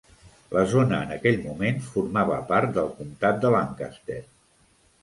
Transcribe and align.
La 0.55 0.61
zona 0.71 1.01
en 1.07 1.11
aquell 1.17 1.37
moment 1.43 1.77
formava 1.91 2.41
part 2.55 2.75
del 2.81 2.91
comtat 2.99 3.41
de 3.47 3.57
Lancaster. 3.59 4.23